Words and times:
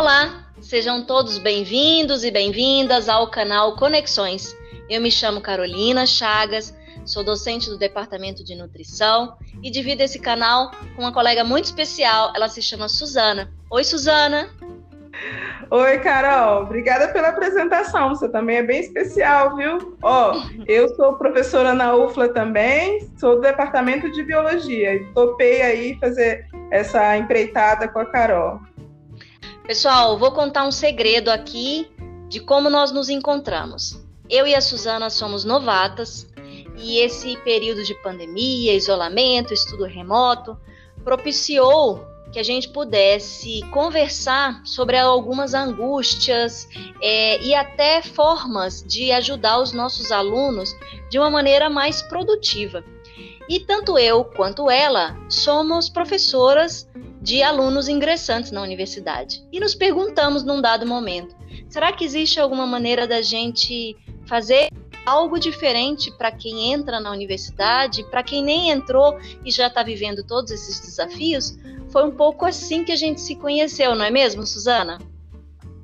Olá, 0.00 0.46
sejam 0.62 1.04
todos 1.04 1.36
bem-vindos 1.36 2.24
e 2.24 2.30
bem-vindas 2.30 3.06
ao 3.06 3.30
canal 3.30 3.76
Conexões. 3.76 4.56
Eu 4.88 4.98
me 4.98 5.10
chamo 5.10 5.42
Carolina 5.42 6.06
Chagas, 6.06 6.74
sou 7.04 7.22
docente 7.22 7.68
do 7.68 7.76
Departamento 7.76 8.42
de 8.42 8.56
Nutrição 8.56 9.36
e 9.62 9.70
divido 9.70 10.02
esse 10.02 10.18
canal 10.18 10.70
com 10.96 11.02
uma 11.02 11.12
colega 11.12 11.44
muito 11.44 11.66
especial, 11.66 12.32
ela 12.34 12.48
se 12.48 12.62
chama 12.62 12.88
Suzana. 12.88 13.52
Oi, 13.68 13.84
Suzana! 13.84 14.48
Oi, 15.70 15.98
Carol. 15.98 16.62
Obrigada 16.62 17.08
pela 17.08 17.28
apresentação. 17.28 18.08
Você 18.08 18.26
também 18.28 18.56
é 18.56 18.62
bem 18.62 18.80
especial, 18.80 19.54
viu? 19.54 19.98
Ó, 20.02 20.32
eu 20.66 20.88
sou 20.96 21.12
professora 21.18 21.74
na 21.74 21.94
UFLA 21.94 22.30
também, 22.30 23.06
sou 23.18 23.36
do 23.36 23.42
departamento 23.42 24.10
de 24.10 24.22
biologia 24.22 24.94
e 24.94 25.04
topei 25.12 25.60
aí 25.60 25.98
fazer 26.00 26.46
essa 26.70 27.16
empreitada 27.18 27.86
com 27.86 27.98
a 27.98 28.06
Carol. 28.06 28.60
Pessoal, 29.70 30.18
vou 30.18 30.32
contar 30.32 30.66
um 30.66 30.72
segredo 30.72 31.28
aqui 31.28 31.88
de 32.28 32.40
como 32.40 32.68
nós 32.68 32.90
nos 32.90 33.08
encontramos. 33.08 34.04
Eu 34.28 34.44
e 34.44 34.52
a 34.52 34.60
Suzana 34.60 35.08
somos 35.10 35.44
novatas 35.44 36.26
e 36.76 36.98
esse 36.98 37.36
período 37.44 37.84
de 37.84 37.94
pandemia, 38.02 38.74
isolamento, 38.74 39.54
estudo 39.54 39.84
remoto 39.84 40.58
propiciou 41.04 42.04
que 42.32 42.40
a 42.40 42.42
gente 42.42 42.68
pudesse 42.70 43.60
conversar 43.70 44.60
sobre 44.64 44.98
algumas 44.98 45.54
angústias 45.54 46.68
é, 47.00 47.40
e 47.40 47.54
até 47.54 48.02
formas 48.02 48.82
de 48.82 49.12
ajudar 49.12 49.60
os 49.60 49.72
nossos 49.72 50.10
alunos 50.10 50.74
de 51.08 51.16
uma 51.16 51.30
maneira 51.30 51.70
mais 51.70 52.02
produtiva. 52.02 52.84
E 53.48 53.60
tanto 53.60 53.96
eu 53.96 54.24
quanto 54.24 54.68
ela 54.68 55.16
somos 55.28 55.88
professoras 55.88 56.89
de 57.20 57.42
alunos 57.42 57.88
ingressantes 57.88 58.50
na 58.50 58.62
universidade. 58.62 59.44
E 59.52 59.60
nos 59.60 59.74
perguntamos 59.74 60.44
num 60.44 60.60
dado 60.60 60.86
momento: 60.86 61.34
será 61.68 61.92
que 61.92 62.04
existe 62.04 62.40
alguma 62.40 62.66
maneira 62.66 63.06
da 63.06 63.20
gente 63.20 63.96
fazer 64.26 64.68
algo 65.04 65.38
diferente 65.38 66.10
para 66.16 66.30
quem 66.30 66.72
entra 66.72 67.00
na 67.00 67.10
universidade, 67.10 68.04
para 68.10 68.22
quem 68.22 68.42
nem 68.42 68.70
entrou 68.70 69.18
e 69.44 69.50
já 69.50 69.66
está 69.66 69.82
vivendo 69.82 70.24
todos 70.24 70.50
esses 70.50 70.80
desafios, 70.80 71.58
foi 71.90 72.04
um 72.04 72.10
pouco 72.10 72.44
assim 72.44 72.84
que 72.84 72.92
a 72.92 72.96
gente 72.96 73.20
se 73.20 73.34
conheceu, 73.34 73.94
não 73.94 74.04
é 74.04 74.10
mesmo, 74.10 74.46
Suzana? 74.46 74.98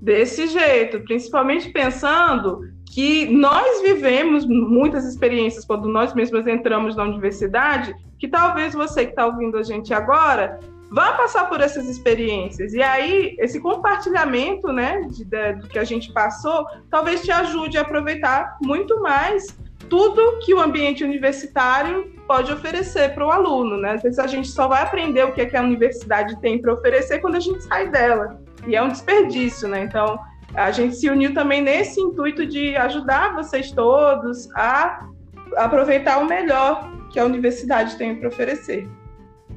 Desse 0.00 0.46
jeito, 0.46 1.00
principalmente 1.00 1.70
pensando 1.70 2.60
que 2.92 3.26
nós 3.26 3.82
vivemos 3.82 4.46
muitas 4.46 5.04
experiências 5.04 5.64
quando 5.64 5.88
nós 5.88 6.14
mesmos 6.14 6.46
entramos 6.46 6.94
na 6.94 7.04
universidade, 7.04 7.94
que 8.18 8.28
talvez 8.28 8.74
você 8.74 9.04
que 9.04 9.10
está 9.10 9.26
ouvindo 9.26 9.58
a 9.58 9.62
gente 9.62 9.92
agora 9.92 10.60
vá 10.90 11.12
passar 11.12 11.48
por 11.48 11.60
essas 11.60 11.88
experiências. 11.88 12.72
E 12.72 12.82
aí, 12.82 13.36
esse 13.38 13.60
compartilhamento 13.60 14.72
né, 14.72 15.02
de, 15.02 15.24
de, 15.24 15.52
do 15.54 15.68
que 15.68 15.78
a 15.78 15.84
gente 15.84 16.12
passou, 16.12 16.66
talvez 16.90 17.22
te 17.22 17.30
ajude 17.30 17.78
a 17.78 17.82
aproveitar 17.82 18.56
muito 18.62 19.00
mais 19.00 19.56
tudo 19.88 20.38
que 20.40 20.52
o 20.52 20.60
ambiente 20.60 21.02
universitário 21.02 22.12
pode 22.26 22.52
oferecer 22.52 23.14
para 23.14 23.26
o 23.26 23.30
aluno. 23.30 23.76
Né? 23.76 23.92
Às 23.92 24.02
vezes 24.02 24.18
a 24.18 24.26
gente 24.26 24.48
só 24.48 24.68
vai 24.68 24.82
aprender 24.82 25.24
o 25.24 25.32
que, 25.32 25.40
é 25.40 25.46
que 25.46 25.56
a 25.56 25.62
universidade 25.62 26.38
tem 26.40 26.60
para 26.60 26.72
oferecer 26.72 27.20
quando 27.20 27.36
a 27.36 27.40
gente 27.40 27.62
sai 27.64 27.88
dela. 27.88 28.40
E 28.66 28.76
é 28.76 28.82
um 28.82 28.88
desperdício, 28.88 29.68
né? 29.68 29.82
Então, 29.82 30.18
a 30.54 30.70
gente 30.70 30.96
se 30.96 31.08
uniu 31.08 31.32
também 31.32 31.62
nesse 31.62 32.00
intuito 32.00 32.44
de 32.44 32.76
ajudar 32.76 33.34
vocês 33.34 33.70
todos 33.70 34.50
a 34.54 35.08
aproveitar 35.56 36.18
o 36.18 36.26
melhor 36.26 36.90
que 37.10 37.18
a 37.18 37.24
universidade 37.24 37.96
tem 37.96 38.16
para 38.16 38.28
oferecer. 38.28 38.88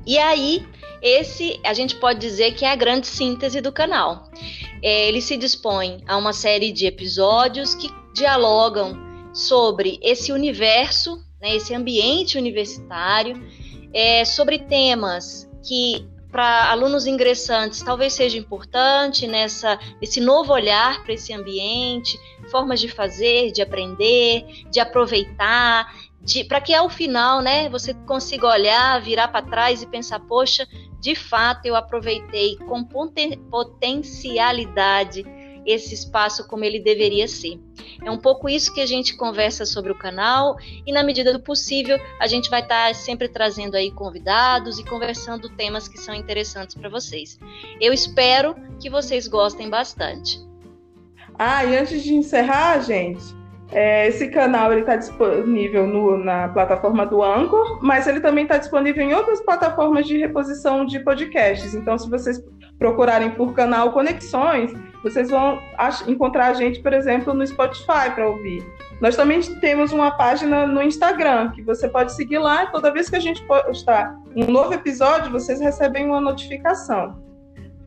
E 0.05 0.17
aí, 0.17 0.65
esse 1.01 1.59
a 1.63 1.73
gente 1.73 1.95
pode 1.95 2.19
dizer 2.19 2.53
que 2.53 2.65
é 2.65 2.71
a 2.71 2.75
grande 2.75 3.07
síntese 3.07 3.61
do 3.61 3.71
canal. 3.71 4.29
É, 4.81 5.07
ele 5.07 5.21
se 5.21 5.37
dispõe 5.37 6.03
a 6.07 6.17
uma 6.17 6.33
série 6.33 6.71
de 6.71 6.85
episódios 6.85 7.75
que 7.75 7.89
dialogam 8.13 8.97
sobre 9.33 9.99
esse 10.01 10.31
universo, 10.31 11.23
né, 11.41 11.55
esse 11.55 11.73
ambiente 11.73 12.37
universitário, 12.37 13.41
é, 13.93 14.25
sobre 14.25 14.59
temas 14.59 15.49
que 15.63 16.07
para 16.31 16.71
alunos 16.71 17.05
ingressantes 17.05 17.81
talvez 17.81 18.13
seja 18.13 18.37
importante 18.37 19.27
nessa 19.27 19.77
esse 20.01 20.21
novo 20.21 20.53
olhar 20.53 21.03
para 21.03 21.13
esse 21.13 21.33
ambiente, 21.33 22.17
formas 22.49 22.79
de 22.79 22.87
fazer, 22.87 23.51
de 23.51 23.61
aprender, 23.61 24.45
de 24.71 24.79
aproveitar, 24.79 25.93
para 26.47 26.61
que 26.61 26.73
ao 26.73 26.89
final, 26.89 27.41
né, 27.41 27.67
você 27.69 27.93
consiga 27.93 28.47
olhar, 28.47 29.01
virar 29.01 29.27
para 29.27 29.45
trás 29.45 29.81
e 29.81 29.87
pensar, 29.87 30.21
poxa, 30.21 30.65
de 30.99 31.15
fato 31.15 31.65
eu 31.65 31.75
aproveitei 31.75 32.55
com 32.57 32.81
potencialidade 32.83 35.25
esse 35.65 35.93
espaço 35.93 36.47
como 36.47 36.63
ele 36.63 36.79
deveria 36.79 37.27
ser. 37.27 37.59
É 38.03 38.09
um 38.09 38.17
pouco 38.17 38.49
isso 38.49 38.73
que 38.73 38.81
a 38.81 38.85
gente 38.85 39.15
conversa 39.15 39.65
sobre 39.65 39.91
o 39.91 39.97
canal 39.97 40.57
e 40.85 40.91
na 40.91 41.03
medida 41.03 41.31
do 41.31 41.39
possível 41.39 41.99
a 42.19 42.27
gente 42.27 42.49
vai 42.49 42.61
estar 42.61 42.87
tá 42.87 42.93
sempre 42.93 43.27
trazendo 43.27 43.75
aí 43.75 43.91
convidados 43.91 44.79
e 44.79 44.85
conversando 44.85 45.49
temas 45.49 45.87
que 45.87 45.97
são 45.97 46.15
interessantes 46.15 46.75
para 46.75 46.89
vocês. 46.89 47.39
Eu 47.79 47.93
espero 47.93 48.55
que 48.79 48.89
vocês 48.89 49.27
gostem 49.27 49.69
bastante. 49.69 50.39
Ah, 51.37 51.63
e 51.65 51.77
antes 51.77 52.03
de 52.03 52.13
encerrar, 52.13 52.79
gente, 52.81 53.23
é, 53.71 54.07
esse 54.07 54.27
canal 54.27 54.73
está 54.77 54.97
disponível 54.97 55.87
no, 55.87 56.17
na 56.17 56.49
plataforma 56.49 57.05
do 57.05 57.23
Anchor, 57.23 57.79
mas 57.81 58.05
ele 58.05 58.19
também 58.19 58.43
está 58.43 58.57
disponível 58.57 59.03
em 59.03 59.13
outras 59.13 59.41
plataformas 59.41 60.05
de 60.05 60.17
reposição 60.17 60.85
de 60.85 60.99
podcasts. 60.99 61.73
Então, 61.73 61.97
se 61.97 62.09
vocês 62.09 62.43
procurarem 62.77 63.31
por 63.31 63.53
canal 63.53 63.91
Conexões, 63.91 64.73
vocês 65.03 65.29
vão 65.29 65.59
encontrar 66.07 66.47
a 66.47 66.53
gente, 66.53 66.79
por 66.79 66.93
exemplo, 66.93 67.33
no 67.33 67.45
Spotify 67.45 68.11
para 68.13 68.27
ouvir. 68.27 68.63
Nós 68.99 69.15
também 69.15 69.41
temos 69.59 69.91
uma 69.91 70.11
página 70.11 70.67
no 70.67 70.81
Instagram 70.81 71.51
que 71.51 71.61
você 71.61 71.89
pode 71.89 72.13
seguir 72.13 72.37
lá. 72.37 72.67
Toda 72.67 72.91
vez 72.91 73.09
que 73.09 73.15
a 73.15 73.19
gente 73.19 73.43
postar 73.43 74.15
um 74.35 74.45
novo 74.45 74.73
episódio, 74.73 75.31
vocês 75.31 75.59
recebem 75.59 76.05
uma 76.05 76.21
notificação. 76.21 77.19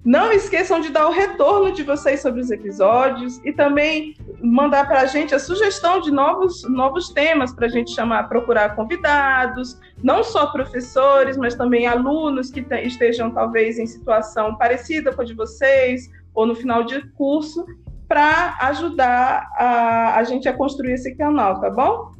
Não 0.04 0.30
esqueçam 0.30 0.80
de 0.80 0.90
dar 0.90 1.06
o 1.06 1.12
retorno 1.12 1.72
de 1.72 1.82
vocês 1.82 2.20
sobre 2.20 2.38
os 2.38 2.50
episódios 2.50 3.40
e 3.42 3.52
também 3.52 4.14
mandar 4.42 4.86
para 4.86 5.00
a 5.00 5.06
gente 5.06 5.34
a 5.34 5.38
sugestão 5.38 5.98
de 5.98 6.10
novos, 6.10 6.62
novos 6.68 7.08
temas 7.08 7.54
para 7.54 7.64
a 7.64 7.70
gente 7.70 7.90
chamar, 7.92 8.28
procurar 8.28 8.76
convidados, 8.76 9.80
não 10.02 10.22
só 10.22 10.48
professores, 10.48 11.38
mas 11.38 11.54
também 11.54 11.86
alunos 11.86 12.50
que 12.50 12.62
estejam 12.82 13.30
talvez 13.30 13.78
em 13.78 13.86
situação 13.86 14.56
parecida 14.56 15.10
com 15.10 15.22
a 15.22 15.24
de 15.24 15.32
vocês 15.32 16.10
ou 16.34 16.46
no 16.46 16.54
final 16.54 16.84
de 16.84 17.00
curso, 17.12 17.64
para 18.08 18.56
ajudar 18.62 19.48
a, 19.56 20.16
a 20.16 20.24
gente 20.24 20.48
a 20.48 20.52
construir 20.52 20.92
esse 20.92 21.14
canal, 21.16 21.60
tá 21.60 21.70
bom? 21.70 22.12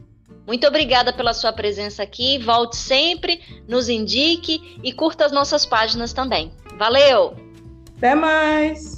Muito 0.47 0.67
obrigada 0.67 1.13
pela 1.13 1.33
sua 1.33 1.53
presença 1.53 2.03
aqui. 2.03 2.39
Volte 2.39 2.77
sempre, 2.77 3.41
nos 3.67 3.89
indique 3.89 4.79
e 4.83 4.93
curta 4.93 5.25
as 5.25 5.33
nossas 5.33 5.65
páginas 5.65 6.13
também. 6.13 6.53
Valeu! 6.77 7.35
Até 7.97 8.15
mais! 8.15 8.94